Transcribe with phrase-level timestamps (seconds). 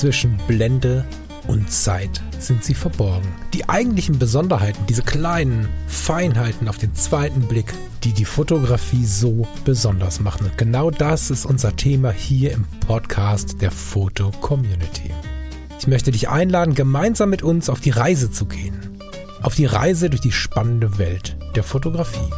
[0.00, 1.04] zwischen Blende
[1.46, 3.28] und Zeit sind sie verborgen.
[3.52, 10.18] Die eigentlichen Besonderheiten, diese kleinen Feinheiten auf den zweiten Blick, die die Fotografie so besonders
[10.18, 10.46] machen.
[10.46, 15.10] Und genau das ist unser Thema hier im Podcast der Foto Community.
[15.78, 18.98] Ich möchte dich einladen, gemeinsam mit uns auf die Reise zu gehen.
[19.42, 22.30] Auf die Reise durch die spannende Welt der Fotografie.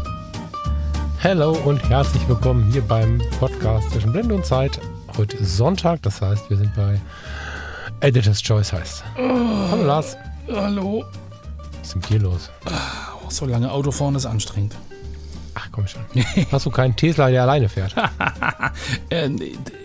[1.23, 4.81] Hallo und herzlich willkommen hier beim Podcast zwischen Blende und Zeit.
[5.17, 6.99] Heute ist Sonntag, das heißt, wir sind bei
[8.03, 9.05] Editor's Choice heißt.
[9.17, 10.17] Oh, hallo Lars.
[10.51, 11.05] Hallo.
[11.79, 12.51] Was ist denn hier los?
[12.67, 14.75] Oh, so lange Autofahren ist anstrengend.
[15.55, 16.03] Ach komm schon.
[16.51, 17.95] Hast du keinen Tesla, der alleine fährt?
[19.11, 19.29] Äh,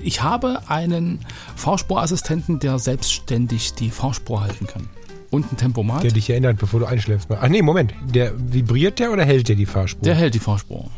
[0.02, 1.20] ich habe einen
[1.58, 4.88] Fahrspurassistenten, der selbstständig die Fahrspur halten kann.
[5.30, 6.04] Und ein Tempomat.
[6.04, 7.28] Der dich erinnert, bevor du einschläfst.
[7.30, 7.94] Ach nee, Moment.
[8.06, 10.04] Der vibriert der oder hält der die Fahrspur?
[10.04, 10.90] Der hält die Fahrspur.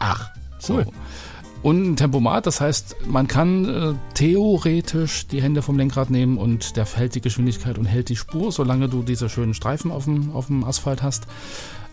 [0.00, 0.30] Ach,
[0.68, 0.84] cool.
[0.84, 0.92] So.
[1.62, 6.76] Und ein Tempomat, das heißt, man kann äh, theoretisch die Hände vom Lenkrad nehmen und
[6.76, 10.32] der hält die Geschwindigkeit und hält die Spur, solange du diese schönen Streifen auf dem,
[10.32, 11.28] auf dem Asphalt hast.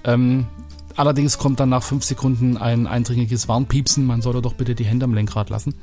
[0.03, 0.47] Ähm,
[0.95, 5.03] allerdings kommt dann nach fünf Sekunden ein eindringliches Warnpiepsen, man solle doch bitte die Hände
[5.03, 5.75] am Lenkrad lassen.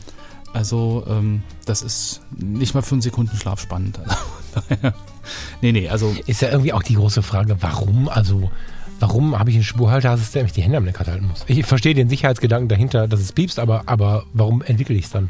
[0.52, 4.00] Also ähm, das ist nicht mal für einen Sekundenschlaf spannend.
[4.56, 4.96] Also,
[5.60, 6.16] nee, nee, also...
[6.24, 8.08] Ist ja irgendwie auch die große Frage, warum?
[8.08, 8.50] Also
[8.98, 11.44] Warum habe ich einen Spurhalteassistent, der mich die Hände am Lenkrad halten muss?
[11.46, 15.28] Ich verstehe den Sicherheitsgedanken dahinter, dass es piepst, aber, aber warum entwickle ich es dann?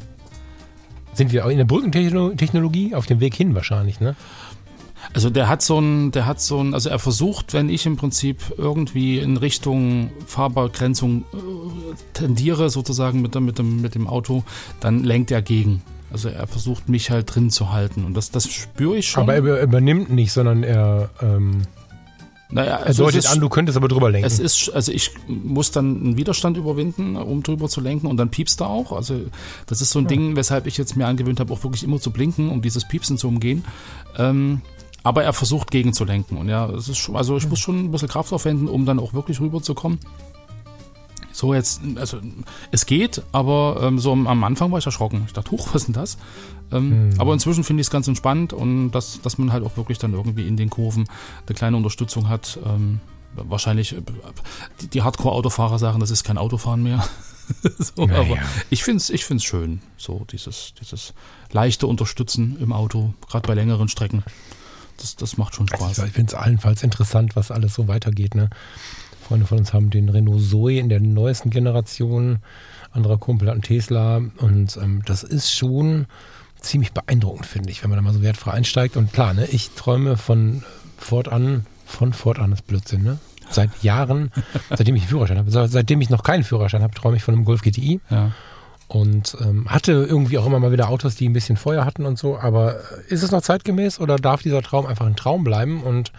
[1.15, 4.15] Sind wir in der Brückentechnologie auf dem Weg hin wahrscheinlich, ne?
[5.15, 7.97] Also der hat so ein, der hat so ein, also er versucht, wenn ich im
[7.97, 11.37] Prinzip irgendwie in Richtung Fahrbegrenzung äh,
[12.13, 14.45] tendiere, sozusagen mit, mit, dem, mit dem Auto,
[14.81, 15.83] dann lenkt er gegen.
[16.11, 19.23] Also er versucht mich halt drin zu halten und das, das spüre ich schon.
[19.23, 21.63] Aber er übernimmt nicht, sondern er ähm,
[22.49, 24.27] naja, also er deutet ist, an, du könntest aber drüber lenken.
[24.27, 28.31] Es ist, also ich muss dann einen Widerstand überwinden, um drüber zu lenken und dann
[28.31, 28.93] piepst er auch.
[28.93, 29.21] Also
[29.67, 30.11] das ist so ein ja.
[30.11, 33.19] Ding, weshalb ich jetzt mir angewöhnt habe, auch wirklich immer zu blinken, um dieses Piepsen
[33.19, 33.65] zu umgehen.
[34.17, 34.61] Ähm,
[35.03, 38.33] aber er versucht gegenzulenken und ja, es ist also ich muss schon ein bisschen Kraft
[38.33, 40.01] aufwenden, um dann auch wirklich rüberzukommen.
[41.37, 42.19] So jetzt, also
[42.71, 45.25] es geht, aber ähm, so am Anfang war ich erschrocken.
[45.27, 46.17] Ich dachte, huch, was ist denn das?
[46.73, 47.21] Ähm, hm.
[47.21, 50.15] Aber inzwischen finde ich es ganz entspannt und dass, dass man halt auch wirklich dann
[50.15, 51.07] irgendwie in den Kurven
[51.47, 52.59] eine kleine Unterstützung hat.
[52.65, 53.01] Ähm,
[53.35, 54.01] wahrscheinlich äh,
[54.81, 57.07] die, die Hardcore-Autofahrer sagen, das ist kein Autofahren mehr.
[57.79, 58.21] so, naja.
[58.21, 58.39] Aber
[58.71, 61.13] ich finde es ich find's schön, so dieses, dieses
[61.53, 64.25] leichte Unterstützen im Auto, gerade bei längeren Strecken.
[64.97, 65.83] Das, das macht schon Spaß.
[65.83, 68.35] Also ich finde es allenfalls interessant, was alles so weitergeht.
[68.35, 68.49] Ne?
[69.27, 72.39] Freunde von uns haben den Renault Zoe in der neuesten Generation.
[72.93, 74.19] Anderer Kumpel hat einen Tesla.
[74.39, 76.07] Und ähm, das ist schon
[76.61, 78.97] ziemlich beeindruckend, finde ich, wenn man da mal so wertfrei einsteigt.
[78.97, 80.63] Und klar, ne, ich träume von
[80.97, 83.19] fortan, von fortan ist Blödsinn, ne?
[83.51, 84.31] Seit Jahren,
[84.71, 87.45] seitdem ich einen Führerschein habe, seitdem ich noch keinen Führerschein habe, träume ich von einem
[87.45, 88.01] Golf GTI.
[88.11, 88.31] Ja.
[88.87, 92.17] Und ähm, hatte irgendwie auch immer mal wieder Autos, die ein bisschen Feuer hatten und
[92.17, 92.39] so.
[92.39, 92.77] Aber
[93.09, 95.83] ist es noch zeitgemäß oder darf dieser Traum einfach ein Traum bleiben?
[95.83, 96.13] Und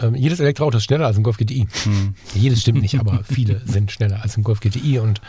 [0.00, 1.66] ähm, jedes Elektroauto ist schneller als ein Golf GTI.
[1.84, 2.14] Hm.
[2.34, 4.98] Jedes stimmt nicht, aber viele sind schneller als ein Golf GTI.
[4.98, 5.20] Und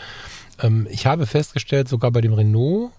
[0.60, 2.92] ähm, ich habe festgestellt, sogar bei dem Renault,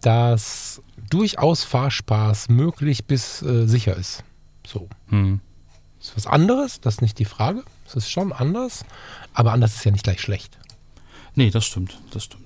[0.00, 0.80] dass
[1.10, 4.24] durchaus Fahrspaß möglich bis äh, sicher ist.
[4.66, 4.88] So.
[5.08, 5.40] Hm.
[5.98, 7.62] Das ist was anderes, das ist nicht die Frage.
[7.86, 8.84] Es ist schon anders,
[9.32, 10.58] aber anders ist ja nicht gleich schlecht.
[11.34, 12.45] Nee, das stimmt, das stimmt.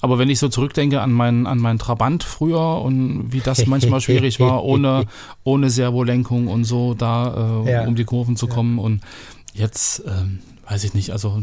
[0.00, 4.00] Aber wenn ich so zurückdenke an meinen, an meinen Trabant früher und wie das manchmal
[4.02, 5.06] schwierig war, ohne,
[5.44, 7.86] ohne Servolenkung und so da äh, ja.
[7.86, 8.84] um die Kurven zu kommen ja.
[8.84, 9.00] und
[9.54, 11.42] jetzt, ähm, weiß ich nicht, also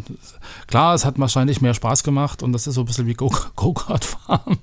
[0.67, 3.13] klar, es hat wahrscheinlich mehr Spaß gemacht und das ist so ein bisschen wie
[3.55, 4.57] Go-Kart fahren.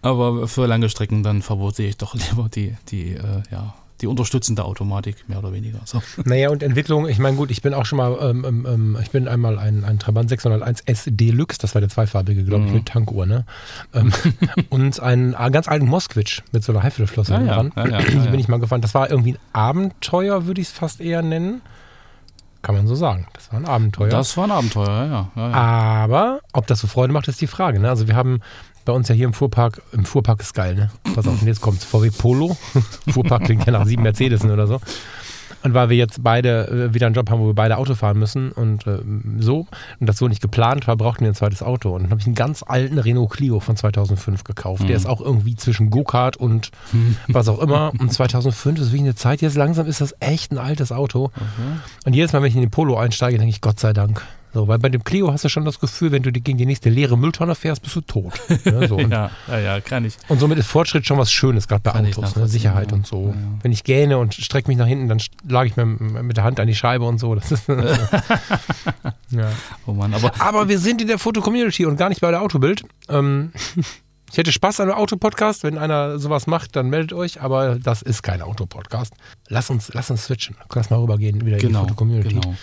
[0.00, 4.64] Aber für lange Strecken dann verbote ich doch lieber die, die, äh, ja, die unterstützende
[4.64, 5.78] Automatik, mehr oder weniger.
[5.84, 6.02] So.
[6.24, 9.10] Naja, und Entwicklung, ich meine, gut, ich bin auch schon mal, ähm, ähm, ähm ich
[9.10, 12.76] bin einmal ein, ein Trabant 601 S Deluxe, das war der zweifarbige, glaube ich, mhm.
[12.78, 13.46] mit Tankuhr, ne?
[13.94, 14.12] Ähm,
[14.70, 17.72] und einen äh, ganz alten Moskvich mit so einer Haifischflosse ja, dran.
[17.76, 18.80] Ja, ja, Die bin ich mal gefahren.
[18.80, 21.62] Das war irgendwie ein Abenteuer, würde ich es fast eher nennen.
[22.62, 23.26] Kann man so sagen.
[23.32, 24.08] Das war ein Abenteuer.
[24.08, 25.30] Das war ein Abenteuer, ja.
[25.34, 25.54] ja, ja.
[25.54, 27.80] Aber ob das so Freude macht, ist die Frage.
[27.80, 27.88] Ne?
[27.88, 28.40] Also wir haben
[28.84, 30.90] bei uns ja hier im Fuhrpark, im Fuhrpark ist geil, ne?
[31.14, 31.84] Pass auf, und jetzt kommt's.
[31.84, 32.56] VW Polo.
[33.08, 34.80] Fuhrpark klingt ja nach sieben Mercedes oder so.
[35.62, 38.18] Und weil wir jetzt beide äh, wieder einen Job haben, wo wir beide Auto fahren
[38.18, 38.98] müssen und äh,
[39.38, 39.66] so,
[40.00, 41.94] und das so nicht geplant war, brauchten wir ein zweites Auto.
[41.94, 44.82] Und dann habe ich einen ganz alten Renault Clio von 2005 gekauft.
[44.82, 44.86] Mhm.
[44.88, 46.70] Der ist auch irgendwie zwischen Go-Kart und
[47.28, 47.92] was auch immer.
[47.98, 51.30] Und 2005 ist wirklich eine Zeit, jetzt langsam ist das echt ein altes Auto.
[51.36, 51.80] Mhm.
[52.04, 54.22] Und jedes Mal, wenn ich in den Polo einsteige, denke ich, Gott sei Dank.
[54.54, 56.90] So, weil bei dem Clio hast du schon das Gefühl, wenn du gegen die nächste
[56.90, 58.34] leere Mülltonne fährst, bist du tot.
[58.64, 58.98] Ja, so.
[58.98, 60.16] ja, ja, ja, kann ich.
[60.28, 62.46] Und somit ist Fortschritt schon was Schönes, gerade bei kann Autos, ne?
[62.48, 62.96] Sicherheit ja.
[62.96, 63.28] und so.
[63.28, 66.44] Ja, wenn ich gähne und strecke mich nach hinten, dann schlage ich mir mit der
[66.44, 67.34] Hand an die Scheibe und so.
[67.34, 67.66] Das ist,
[69.30, 69.50] ja.
[69.86, 72.84] Oh Mann, aber, aber wir sind in der Foto-Community und gar nicht bei der Autobild.
[73.08, 73.52] Ähm,
[74.32, 75.62] Ich hätte Spaß an einem Autopodcast.
[75.62, 77.42] Wenn einer sowas macht, dann meldet euch.
[77.42, 79.12] Aber das ist kein Autopodcast.
[79.48, 80.56] Lass uns, lass uns switchen.
[80.74, 82.28] Lass mal rübergehen wieder Genau, in die Foto-Community.
[82.36, 82.54] genau.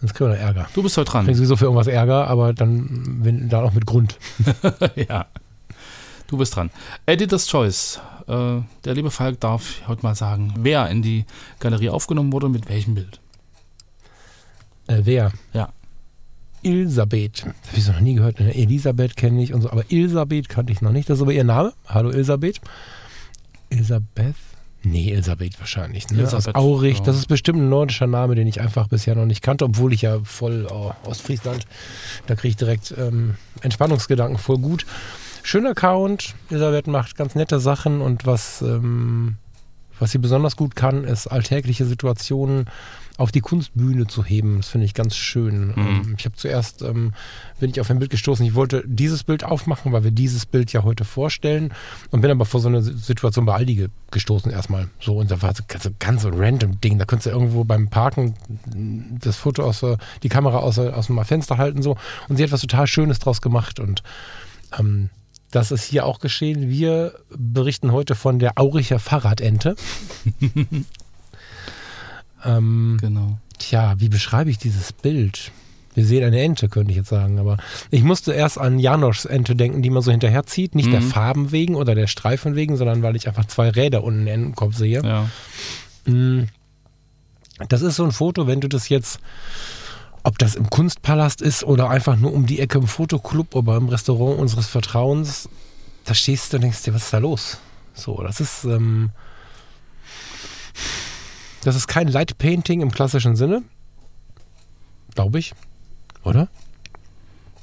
[0.00, 0.68] Sonst kriegen wir noch Ärger.
[0.74, 1.24] Du bist heute Ich dran.
[1.24, 4.18] kriege sowieso für irgendwas Ärger, aber dann, wenn, dann auch mit Grund.
[5.08, 5.26] ja.
[6.26, 6.70] Du bist dran.
[7.06, 8.00] Editor's Choice.
[8.26, 11.24] Äh, der liebe Falk darf heute mal sagen, wer in die
[11.60, 13.20] Galerie aufgenommen wurde und mit welchem Bild.
[14.86, 15.32] Äh, wer?
[15.52, 15.68] Ja.
[16.62, 17.42] Elisabeth.
[17.44, 18.40] Das habe ich so noch nie gehört.
[18.40, 18.54] Ne?
[18.54, 21.10] Elisabeth kenne ich und so, aber Elisabeth kannte ich noch nicht.
[21.10, 21.74] Das ist aber ihr Name.
[21.86, 22.60] Hallo Elisabeth.
[23.68, 24.34] Elisabeth?
[24.84, 26.08] Nee, Elisabeth wahrscheinlich.
[26.10, 26.18] Ne?
[26.18, 26.98] Elisabeth, Aus Aurich.
[26.98, 27.04] ja.
[27.04, 30.02] Das ist bestimmt ein nordischer Name, den ich einfach bisher noch nicht kannte, obwohl ich
[30.02, 31.66] ja voll oh, Ostfriesland,
[32.26, 34.84] da kriege ich direkt ähm, Entspannungsgedanken voll gut.
[35.42, 36.34] Schöner Account.
[36.50, 39.36] Elisabeth macht ganz nette Sachen und was, ähm,
[39.98, 42.66] was sie besonders gut kann, ist alltägliche Situationen
[43.16, 44.56] auf die Kunstbühne zu heben.
[44.56, 45.68] Das finde ich ganz schön.
[45.68, 45.74] Mhm.
[45.76, 47.12] Ähm, ich habe zuerst, ähm,
[47.60, 50.72] bin ich auf ein Bild gestoßen, ich wollte dieses Bild aufmachen, weil wir dieses Bild
[50.72, 51.72] ja heute vorstellen
[52.10, 54.88] und bin aber vor so eine Situation bei Aldi ge- gestoßen erstmal.
[55.00, 56.98] So, und da war so ganz, ganz random Ding.
[56.98, 58.34] Da könntest du irgendwo beim Parken
[59.20, 59.84] das Foto aus
[60.22, 61.96] die Kamera aus, aus dem Fenster halten so
[62.28, 64.02] und sie hat was total Schönes draus gemacht und
[64.78, 65.10] ähm,
[65.52, 66.68] das ist hier auch geschehen.
[66.68, 69.76] Wir berichten heute von der Auricher Fahrradente.
[72.44, 73.38] ähm, Genau.
[73.58, 75.52] Tja, wie beschreibe ich dieses Bild?
[75.94, 77.56] Wir sehen eine Ente, könnte ich jetzt sagen, aber
[77.90, 80.74] ich musste erst an Janoschs Ente denken, die man so hinterherzieht.
[80.74, 81.08] Nicht der Mhm.
[81.08, 84.74] Farben wegen oder der Streifen wegen, sondern weil ich einfach zwei Räder unten im Kopf
[84.74, 85.02] sehe.
[85.04, 85.30] Ja.
[86.12, 86.48] Mm.
[87.68, 89.20] Das ist so ein Foto, wenn du das jetzt,
[90.24, 93.88] ob das im Kunstpalast ist oder einfach nur um die Ecke im Fotoclub oder im
[93.88, 95.48] Restaurant unseres Vertrauens,
[96.04, 97.58] da stehst du und denkst dir, was ist da los?
[97.94, 99.10] So, das ist, ähm,
[101.64, 103.62] das ist kein Light Painting im klassischen Sinne.
[105.14, 105.54] Glaube ich.
[106.22, 106.48] Oder?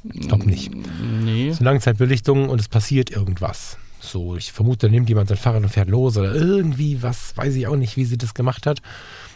[0.03, 0.71] Ich glaube nicht.
[0.73, 1.47] Nee.
[1.47, 3.77] Es ist eine Langzeitbelichtung und es passiert irgendwas.
[3.99, 7.53] So, ich vermute, da nimmt jemand sein Fahrrad und fährt los oder irgendwie was, weiß
[7.53, 8.81] ich auch nicht, wie sie das gemacht hat.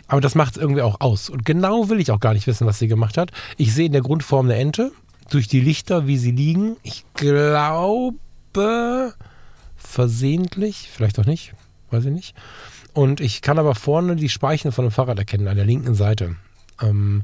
[0.08, 1.30] Aber das macht es irgendwie auch aus.
[1.30, 3.32] Und genau will ich auch gar nicht wissen, was sie gemacht hat.
[3.58, 4.92] Ich sehe in der Grundform eine Ente,
[5.30, 6.78] durch die Lichter, wie sie liegen.
[6.84, 8.16] Ich glaube,
[9.76, 11.54] versehentlich, vielleicht auch nicht,
[11.92, 12.36] weiß ich nicht.
[12.96, 16.38] Und ich kann aber vorne die Speichen von dem Fahrrad erkennen, an der linken Seite.
[16.82, 17.24] Ähm,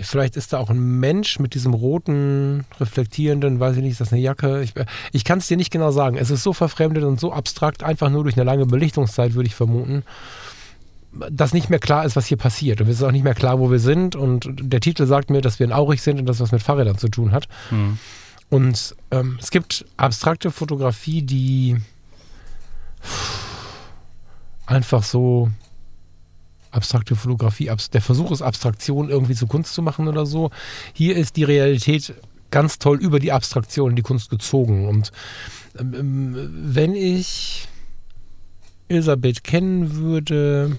[0.00, 4.12] Vielleicht ist da auch ein Mensch mit diesem roten, reflektierenden, weiß ich nicht, ist das
[4.12, 4.62] eine Jacke?
[4.62, 4.72] Ich,
[5.10, 6.16] ich kann es dir nicht genau sagen.
[6.16, 9.54] Es ist so verfremdet und so abstrakt, einfach nur durch eine lange Belichtungszeit, würde ich
[9.56, 10.04] vermuten,
[11.12, 12.80] dass nicht mehr klar ist, was hier passiert.
[12.80, 14.14] Und es ist auch nicht mehr klar, wo wir sind.
[14.14, 16.96] Und der Titel sagt mir, dass wir in Aurich sind und das was mit Fahrrädern
[16.96, 17.48] zu tun hat.
[17.70, 17.98] Hm.
[18.48, 21.76] Und ähm, es gibt abstrakte Fotografie, die
[24.70, 25.50] einfach so
[26.70, 30.50] abstrakte Fotografie, der Versuch ist, Abstraktion irgendwie zu Kunst zu machen oder so.
[30.92, 32.14] Hier ist die Realität
[32.50, 34.86] ganz toll über die Abstraktion in die Kunst gezogen.
[34.88, 35.10] Und
[35.78, 37.68] ähm, wenn ich
[38.88, 40.78] Elisabeth kennen würde,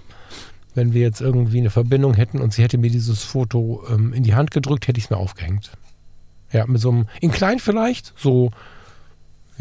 [0.75, 4.23] wenn wir jetzt irgendwie eine Verbindung hätten und sie hätte mir dieses Foto ähm, in
[4.23, 5.71] die Hand gedrückt, hätte ich es mir aufgehängt.
[6.53, 8.51] Ja, mit so einem, in klein vielleicht, so,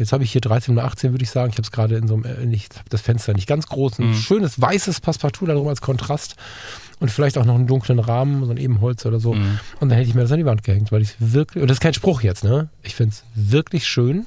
[0.01, 1.49] jetzt habe ich hier 13 oder 18, würde ich sagen.
[1.51, 3.99] Ich habe es gerade in so einem, äh, ich habe das Fenster nicht ganz groß,
[3.99, 4.15] ein Mhm.
[4.15, 6.35] schönes weißes Passepartout darum als Kontrast
[6.99, 9.33] und vielleicht auch noch einen dunklen Rahmen, so ein Ebenholz oder so.
[9.33, 9.59] Mhm.
[9.79, 11.67] Und dann hätte ich mir das an die Wand gehängt, weil ich es wirklich, und
[11.69, 12.69] das ist kein Spruch jetzt, ne?
[12.83, 14.25] Ich finde es wirklich schön.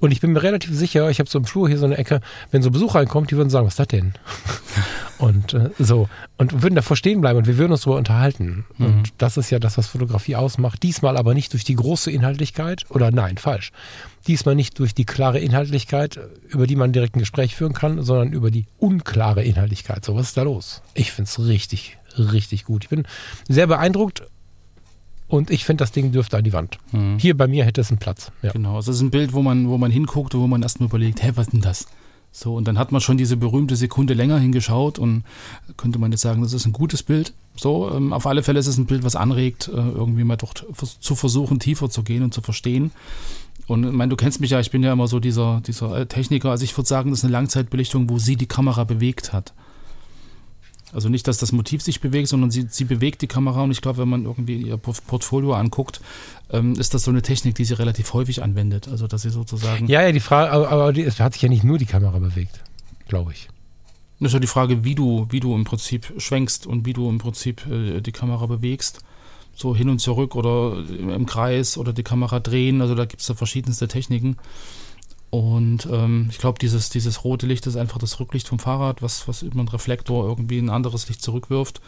[0.00, 2.20] Und ich bin mir relativ sicher, ich habe so im Flur hier so eine Ecke,
[2.50, 4.12] wenn so Besucher reinkommt, die würden sagen, was ist das denn?
[5.18, 6.08] und äh, so.
[6.36, 8.66] Und würden davor stehen bleiben und wir würden uns darüber unterhalten.
[8.76, 8.86] Mhm.
[8.86, 10.82] Und das ist ja das, was Fotografie ausmacht.
[10.82, 13.72] Diesmal aber nicht durch die große Inhaltlichkeit, oder nein, falsch.
[14.26, 18.32] Diesmal nicht durch die klare Inhaltlichkeit, über die man direkt ein Gespräch führen kann, sondern
[18.32, 20.04] über die unklare Inhaltlichkeit.
[20.04, 20.82] So, was ist da los?
[20.94, 22.84] Ich finde es richtig, richtig gut.
[22.84, 23.04] Ich bin
[23.48, 24.22] sehr beeindruckt
[25.34, 26.78] und ich finde, das Ding dürfte an die Wand.
[26.92, 27.18] Mhm.
[27.18, 28.30] Hier bei mir hätte es einen Platz.
[28.42, 28.52] Ja.
[28.52, 30.88] Genau, also es ist ein Bild, wo man, wo man hinguckt und wo man erstmal
[30.88, 31.86] überlegt, hä, was denn das?
[32.30, 35.24] So, und dann hat man schon diese berühmte Sekunde länger hingeschaut und
[35.76, 37.32] könnte man jetzt sagen, das ist ein gutes Bild.
[37.56, 40.54] So, ähm, auf alle Fälle ist es ein Bild, was anregt, äh, irgendwie mal doch
[40.54, 42.92] zu versuchen, tiefer zu gehen und zu verstehen.
[43.66, 46.06] Und ich meine, du kennst mich ja, ich bin ja immer so dieser, dieser äh,
[46.06, 46.50] Techniker.
[46.50, 49.52] Also ich würde sagen, das ist eine Langzeitbelichtung, wo sie die Kamera bewegt hat.
[50.94, 53.62] Also nicht, dass das Motiv sich bewegt, sondern sie, sie bewegt die Kamera.
[53.62, 56.00] Und ich glaube, wenn man irgendwie ihr Port- Portfolio anguckt,
[56.50, 58.88] ähm, ist das so eine Technik, die sie relativ häufig anwendet.
[58.88, 59.88] Also dass sie sozusagen.
[59.88, 62.18] Ja, ja, die Frage, aber, aber die, es hat sich ja nicht nur die Kamera
[62.18, 62.62] bewegt,
[63.08, 63.48] glaube ich.
[64.20, 67.08] Das ist ja die Frage, wie du, wie du im Prinzip schwenkst und wie du
[67.10, 69.00] im Prinzip äh, die Kamera bewegst.
[69.56, 72.80] So hin und zurück oder im Kreis oder die Kamera drehen.
[72.80, 74.36] Also da gibt es da verschiedenste Techniken.
[75.34, 79.26] Und ähm, ich glaube, dieses, dieses rote Licht ist einfach das Rücklicht vom Fahrrad, was,
[79.26, 81.80] was über einen Reflektor irgendwie ein anderes Licht zurückwirft.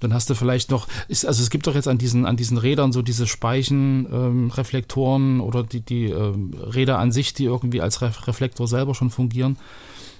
[0.00, 2.58] Dann hast du vielleicht noch, ist, also es gibt doch jetzt an diesen, an diesen
[2.58, 8.02] Rädern so diese Speichenreflektoren ähm, oder die, die ähm, Räder an sich, die irgendwie als
[8.02, 9.56] Re Reflektor selber schon fungieren.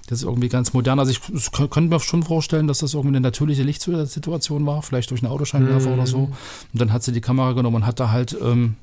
[0.07, 0.97] Das ist irgendwie ganz modern.
[0.97, 1.21] Also ich
[1.51, 5.91] könnte mir schon vorstellen, dass das irgendwie eine natürliche Lichtsituation war, vielleicht durch einen Autoscheinwerfer
[5.91, 5.93] mm.
[5.93, 6.31] oder so.
[6.73, 8.77] Und dann hat sie die Kamera genommen und hat da halt ähm,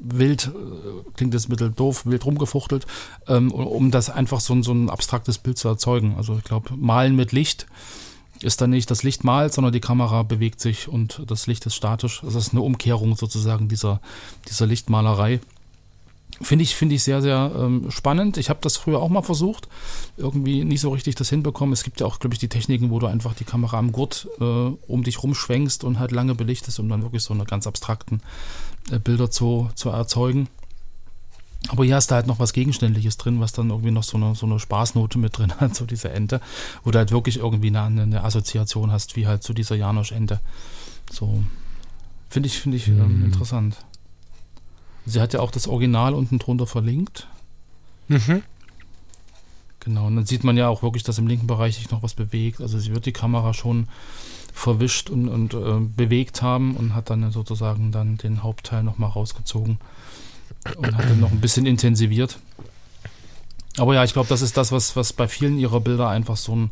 [0.00, 2.86] wild, äh, klingt das mittel doof, wild rumgefuchtelt,
[3.28, 6.14] ähm, um das einfach so, so ein abstraktes Bild zu erzeugen.
[6.16, 7.66] Also ich glaube, malen mit Licht
[8.42, 11.74] ist dann nicht das Licht malt, sondern die Kamera bewegt sich und das Licht ist
[11.74, 12.22] statisch.
[12.22, 14.00] Das ist eine Umkehrung sozusagen dieser,
[14.48, 15.40] dieser Lichtmalerei.
[16.42, 18.38] Finde ich, finde ich sehr, sehr ähm, spannend.
[18.38, 19.68] Ich habe das früher auch mal versucht.
[20.16, 21.74] Irgendwie nicht so richtig das hinbekommen.
[21.74, 24.26] Es gibt ja auch, glaube ich, die Techniken, wo du einfach die Kamera am Gurt
[24.40, 28.22] äh, um dich rumschwenkst und halt lange belichtest, um dann wirklich so eine ganz abstrakten
[28.90, 30.48] äh, Bilder zu, zu erzeugen.
[31.68, 34.34] Aber hier hast du halt noch was Gegenständliches drin, was dann irgendwie noch so eine,
[34.34, 36.40] so eine Spaßnote mit drin hat, so diese Ente,
[36.84, 40.40] wo du halt wirklich irgendwie eine, eine Assoziation hast, wie halt zu dieser Janosch-Ente.
[41.12, 41.42] So,
[42.30, 43.24] finde ich, finde ich ähm, mhm.
[43.26, 43.76] interessant.
[45.10, 47.26] Sie hat ja auch das Original unten drunter verlinkt.
[48.08, 48.42] Mhm.
[49.80, 52.14] Genau, und dann sieht man ja auch wirklich, dass im linken Bereich sich noch was
[52.14, 52.60] bewegt.
[52.60, 53.88] Also sie wird die Kamera schon
[54.52, 59.78] verwischt und, und äh, bewegt haben und hat dann sozusagen dann den Hauptteil nochmal rausgezogen
[60.76, 62.38] und hat dann noch ein bisschen intensiviert.
[63.78, 66.54] Aber ja, ich glaube, das ist das, was, was bei vielen ihrer Bilder einfach so
[66.54, 66.70] ein,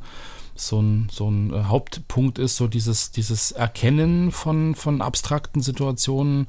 [0.55, 6.49] so ein, so ein äh, Hauptpunkt ist, so dieses, dieses Erkennen von, von abstrakten Situationen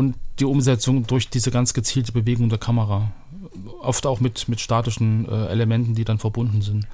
[0.00, 3.12] und die Umsetzung durch diese ganz gezielte Bewegung der Kamera.
[3.82, 6.86] Oft auch mit, mit statischen äh, Elementen, die dann verbunden sind.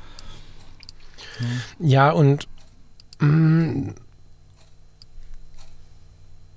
[1.78, 2.48] Ja, ja und
[3.20, 3.94] mh, mm,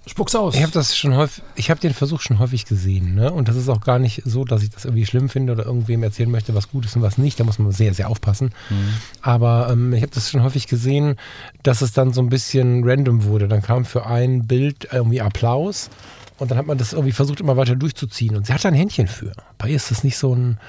[0.07, 0.55] Spuck's aus.
[0.55, 3.31] Ich habe das schon häufig, ich habe den Versuch schon häufig gesehen, ne?
[3.31, 6.01] Und das ist auch gar nicht so, dass ich das irgendwie schlimm finde oder irgendwem
[6.01, 7.39] erzählen möchte, was gut ist und was nicht.
[7.39, 8.51] Da muss man sehr, sehr aufpassen.
[8.71, 8.93] Mhm.
[9.21, 11.17] Aber ähm, ich habe das schon häufig gesehen,
[11.61, 13.47] dass es dann so ein bisschen random wurde.
[13.47, 15.91] Dann kam für ein Bild irgendwie Applaus
[16.39, 18.35] und dann hat man das irgendwie versucht, immer weiter durchzuziehen.
[18.35, 19.33] Und sie hat da ein Händchen für.
[19.57, 20.59] Bei ihr ist das nicht so ein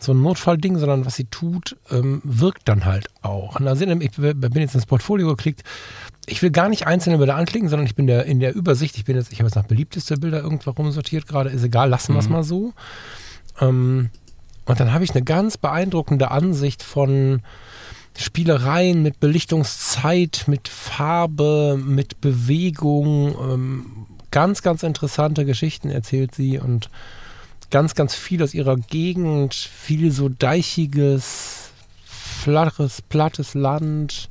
[0.00, 3.58] so ein Notfallding, sondern was sie tut, ähm, wirkt dann halt auch.
[3.58, 5.64] Und also ich bin jetzt ins Portfolio geklickt
[6.30, 9.04] ich will gar nicht einzelne Bilder anklicken, sondern ich bin der, in der Übersicht, ich
[9.04, 12.20] bin jetzt, ich habe jetzt nach beliebteste Bilder irgendwo rumsortiert gerade, ist egal, lassen wir
[12.20, 12.32] es mhm.
[12.32, 12.72] mal so.
[13.60, 14.10] Ähm,
[14.66, 17.42] und dann habe ich eine ganz beeindruckende Ansicht von
[18.16, 23.36] Spielereien mit Belichtungszeit, mit Farbe, mit Bewegung.
[23.40, 26.90] Ähm, ganz, ganz interessante Geschichten erzählt sie und
[27.70, 31.70] ganz, ganz viel aus ihrer Gegend, viel so deichiges,
[32.04, 34.28] flaches, plattes Land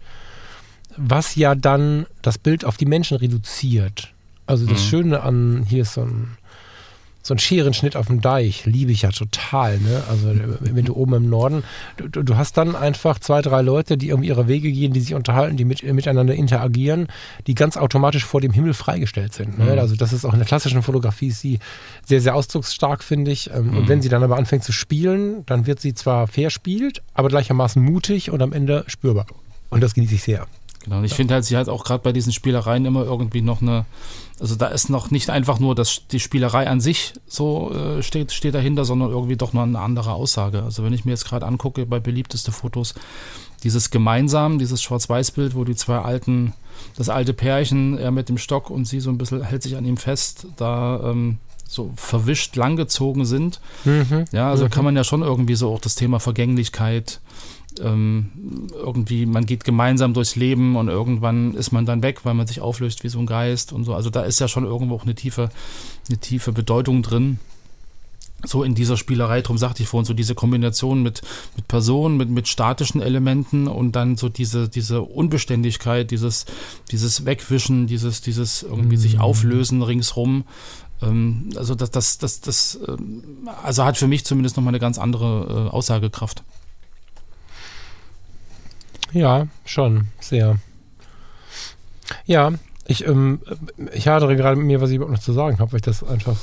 [0.97, 4.13] was ja dann das Bild auf die Menschen reduziert.
[4.45, 4.87] Also das mhm.
[4.87, 6.37] Schöne an, hier ist so ein,
[7.27, 9.77] so ein Scherenschnitt auf dem Deich, liebe ich ja total.
[9.79, 10.01] Ne?
[10.09, 10.31] Also
[10.61, 11.63] wenn du oben im Norden,
[11.97, 15.13] du, du, hast dann einfach zwei, drei Leute, die irgendwie ihre Wege gehen, die sich
[15.13, 17.07] unterhalten, die mit, miteinander interagieren,
[17.45, 19.59] die ganz automatisch vor dem Himmel freigestellt sind.
[19.59, 19.73] Ne?
[19.73, 19.79] Mhm.
[19.79, 21.59] Also das ist auch in der klassischen Fotografie ist sie
[22.05, 23.49] sehr, sehr ausdrucksstark, finde ich.
[23.53, 23.77] Ähm, mhm.
[23.77, 27.81] Und wenn sie dann aber anfängt zu spielen, dann wird sie zwar verspielt, aber gleichermaßen
[27.81, 29.25] mutig und am Ende spürbar.
[29.69, 30.47] Und das genieße ich sehr.
[30.87, 31.17] Genau, und ich ja.
[31.17, 33.85] finde halt, sie hat auch gerade bei diesen Spielereien immer irgendwie noch eine,
[34.39, 38.31] also da ist noch nicht einfach nur das, die Spielerei an sich so äh, steht,
[38.31, 40.63] steht dahinter, sondern irgendwie doch noch eine andere Aussage.
[40.63, 42.95] Also wenn ich mir jetzt gerade angucke bei beliebteste Fotos,
[43.63, 46.53] dieses gemeinsam, dieses Schwarz-Weiß-Bild, wo die zwei alten,
[46.95, 49.83] das alte Pärchen, er mit dem Stock und sie so ein bisschen hält sich an
[49.83, 53.59] ihm fest, da ähm, so verwischt langgezogen sind.
[53.83, 54.23] Mhm.
[54.31, 54.69] Ja, also mhm.
[54.69, 57.19] kann man ja schon irgendwie so auch das Thema Vergänglichkeit
[57.83, 58.29] ähm,
[58.73, 62.61] irgendwie, man geht gemeinsam durchs Leben und irgendwann ist man dann weg, weil man sich
[62.61, 63.93] auflöst wie so ein Geist und so.
[63.93, 65.49] Also da ist ja schon irgendwo auch eine tiefe,
[66.07, 67.39] eine tiefe Bedeutung drin.
[68.45, 71.21] So in dieser Spielerei, darum sagte ich vorhin, so diese Kombination mit,
[71.55, 76.45] mit Personen, mit, mit statischen Elementen und dann so diese, diese Unbeständigkeit, dieses,
[76.91, 79.01] dieses Wegwischen, dieses, dieses irgendwie mhm.
[79.01, 80.43] sich auflösen ringsrum.
[81.01, 83.23] Ähm, also das, das, das, das, ähm,
[83.63, 86.43] also hat für mich zumindest nochmal eine ganz andere äh, Aussagekraft.
[89.13, 90.57] Ja, schon, sehr.
[92.25, 92.51] Ja,
[92.85, 93.41] ich, ähm,
[93.93, 96.03] ich hadere gerade mit mir, was ich überhaupt noch zu sagen habe, weil ich das
[96.03, 96.37] einfach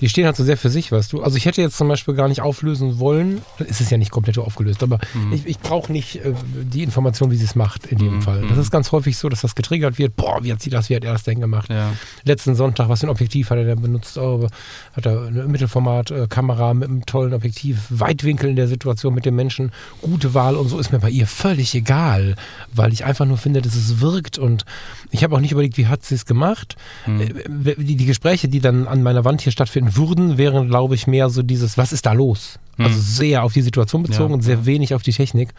[0.00, 1.22] die stehen halt so sehr für sich, weißt du.
[1.22, 3.42] Also ich hätte jetzt zum Beispiel gar nicht auflösen wollen.
[3.58, 5.32] Es ist ja nicht komplett aufgelöst, aber mhm.
[5.32, 8.22] ich, ich brauche nicht äh, die Information, wie sie es macht in dem mhm.
[8.22, 8.44] Fall.
[8.48, 10.16] Das ist ganz häufig so, dass das getriggert wird.
[10.16, 11.70] Boah, wie hat sie das, wie hat er das denn gemacht?
[11.70, 11.92] Ja.
[12.24, 14.16] Letzten Sonntag, was für ein Objektiv hat er denn benutzt?
[14.16, 14.46] Oh,
[14.94, 19.72] hat er eine Mittelformat-Kamera mit einem tollen Objektiv, Weitwinkel in der Situation mit dem Menschen,
[20.00, 22.36] gute Wahl und so ist mir bei ihr völlig egal,
[22.72, 24.64] weil ich einfach nur finde, dass es wirkt und
[25.10, 26.76] ich habe auch nicht überlegt, wie hat sie es gemacht.
[27.06, 27.20] Mhm.
[27.20, 31.06] Äh, die, die Gespräche, die dann an meiner Wand hier stattfinden, würden, wären, glaube ich,
[31.06, 32.58] mehr so dieses, was ist da los?
[32.76, 32.86] Mhm.
[32.86, 34.66] Also sehr auf die Situation bezogen ja, und sehr ja.
[34.66, 35.54] wenig auf die Technik.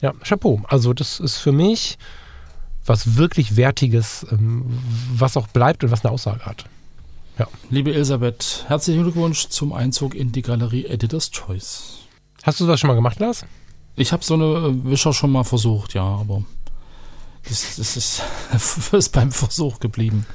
[0.00, 0.62] Ja, Chapeau.
[0.68, 1.98] Also das ist für mich
[2.86, 4.78] was wirklich Wertiges, ähm,
[5.12, 6.64] was auch bleibt und was eine Aussage hat.
[7.38, 7.48] Ja.
[7.70, 12.00] Liebe Elisabeth, herzlichen Glückwunsch zum Einzug in die Galerie Editor's Choice.
[12.42, 13.44] Hast du das schon mal gemacht, Lars?
[13.96, 16.44] Ich habe so eine Wischer schon mal versucht, ja, aber
[17.48, 18.22] das, das ist,
[18.92, 20.26] ist beim Versuch geblieben.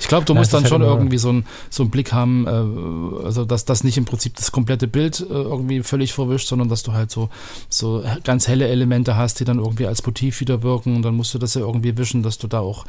[0.00, 3.44] Ich glaube, du musst dann schon irgendwie so, ein, so einen Blick haben, äh, also
[3.44, 6.92] dass das nicht im Prinzip das komplette Bild äh, irgendwie völlig verwischt, sondern dass du
[6.92, 7.28] halt so,
[7.68, 11.34] so ganz helle Elemente hast, die dann irgendwie als Motiv wieder wirken und dann musst
[11.34, 12.84] du das ja irgendwie wischen, dass du da auch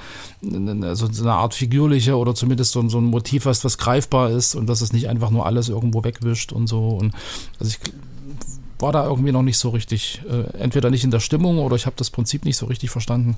[0.82, 4.56] also so eine Art figürliche oder zumindest so, so ein Motiv hast, was greifbar ist
[4.56, 6.90] und dass es nicht einfach nur alles irgendwo wegwischt und so.
[6.90, 7.14] Und
[7.60, 7.80] also ich
[8.80, 11.86] war da irgendwie noch nicht so richtig, äh, entweder nicht in der Stimmung oder ich
[11.86, 13.38] habe das Prinzip nicht so richtig verstanden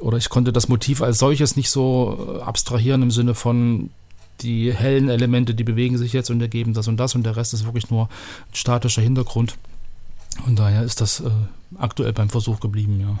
[0.00, 3.90] oder ich konnte das Motiv als solches nicht so äh, abstrahieren im Sinne von
[4.40, 7.54] die hellen Elemente, die bewegen sich jetzt und ergeben das und das und der Rest
[7.54, 9.56] ist wirklich nur ein statischer Hintergrund.
[10.46, 11.30] Und daher ist das äh,
[11.78, 13.18] aktuell beim Versuch geblieben, ja.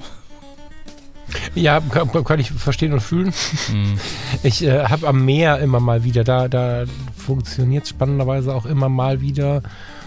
[1.54, 3.32] Ja, kann, kann, ich verstehen und fühlen.
[3.72, 3.98] Mhm.
[4.42, 6.84] Ich äh, habe am Meer immer mal wieder, da, da
[7.16, 9.62] funktioniert es spannenderweise auch immer mal wieder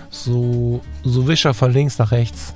[0.10, 2.54] so, so Wischer von links nach rechts.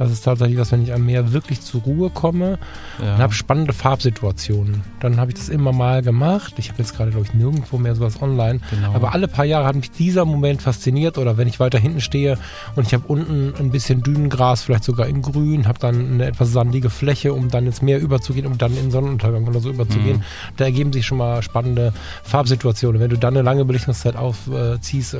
[0.00, 2.58] Das ist tatsächlich was, wenn ich am Meer wirklich zur Ruhe komme
[3.02, 3.16] ja.
[3.16, 4.82] und habe spannende Farbsituationen.
[4.98, 6.54] Dann habe ich das immer mal gemacht.
[6.56, 8.60] Ich habe jetzt gerade, glaube ich, nirgendwo mehr sowas online.
[8.70, 8.94] Genau.
[8.94, 11.18] Aber alle paar Jahre hat mich dieser Moment fasziniert.
[11.18, 12.38] Oder wenn ich weiter hinten stehe
[12.76, 16.50] und ich habe unten ein bisschen Dünengras, vielleicht sogar in Grün, habe dann eine etwas
[16.50, 20.16] sandige Fläche, um dann ins Meer überzugehen, um dann in Sonnenuntergang oder so überzugehen.
[20.16, 20.54] Mhm.
[20.56, 21.92] Da ergeben sich schon mal spannende
[22.22, 23.02] Farbsituationen.
[23.02, 25.18] Wenn du dann eine lange Belichtungszeit aufziehst, äh,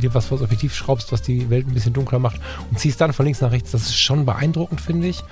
[0.00, 3.12] dir was vors Objektiv schraubst, was die Welt ein bisschen dunkler macht und ziehst dann
[3.12, 5.22] von links nach rechts, das ist schon beeindruckend, finde ich.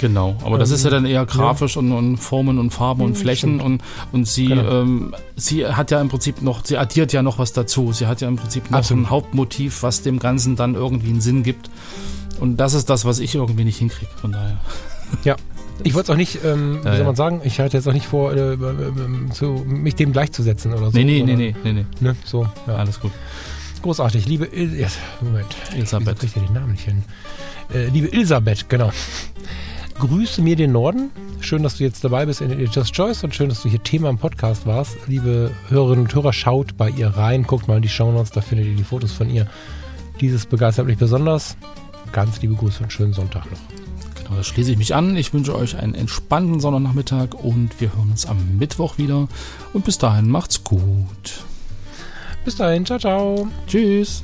[0.00, 1.80] Genau, aber das ist ja dann eher grafisch ja.
[1.80, 4.82] und, und, Formen und Farben und hm, Flächen und, und sie, genau.
[4.82, 7.92] ähm, sie hat ja im Prinzip noch, sie addiert ja noch was dazu.
[7.92, 9.04] Sie hat ja im Prinzip noch Absolut.
[9.04, 11.70] ein Hauptmotiv, was dem Ganzen dann irgendwie einen Sinn gibt.
[12.40, 14.58] Und das ist das, was ich irgendwie nicht hinkriege, von daher.
[15.22, 15.36] Ja,
[15.82, 17.92] ich wollte es auch nicht, ähm, wie ja, soll man sagen, ich hatte jetzt auch
[17.92, 18.58] nicht vor, äh, äh,
[19.32, 20.98] zu, mich dem gleichzusetzen oder so.
[20.98, 21.84] Nee, nee, nee, nee, nee, nee.
[22.00, 22.16] Ne?
[22.24, 22.76] So, ja.
[22.76, 23.10] Alles gut.
[23.84, 24.86] Großartig, liebe Il
[25.20, 26.18] Moment, Elisabeth.
[26.18, 27.04] Kriegt ihr den Namen nicht hin?
[27.70, 28.90] Äh, liebe Elisabeth, genau.
[29.98, 31.10] Grüße mir den Norden.
[31.40, 34.08] Schön, dass du jetzt dabei bist in Editor's Choice und schön, dass du hier Thema
[34.08, 34.96] im Podcast warst.
[35.06, 38.68] Liebe Hörerinnen und Hörer, schaut bei ihr rein, guckt mal in die Shownotes, da findet
[38.68, 39.46] ihr die Fotos von ihr.
[40.18, 41.58] Dieses begeistert mich besonders.
[42.10, 43.58] Ganz liebe Grüße und schönen Sonntag noch.
[44.14, 45.14] Genau, da schließe ich mich an.
[45.14, 49.28] Ich wünsche euch einen entspannten Sonnernachmittag und wir hören uns am Mittwoch wieder.
[49.74, 51.44] Und bis dahin macht's gut.
[52.44, 53.48] Bis dahin, ciao, ciao.
[53.66, 54.22] Tschüss.